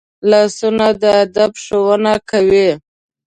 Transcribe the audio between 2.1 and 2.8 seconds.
کوي